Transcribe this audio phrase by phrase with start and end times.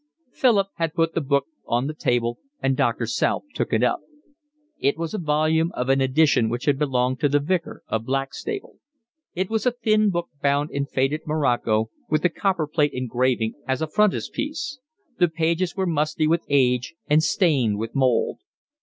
[0.31, 3.99] Philip had put the book down on the table, and Doctor South took it up.
[4.79, 8.79] It was a volume of an edition which had belonged to the Vicar of Blackstable.
[9.35, 13.85] It was a thin book bound in faded morocco, with a copperplate engraving as a
[13.87, 14.79] frontispiece;
[15.19, 18.39] the pages were musty with age and stained with mould.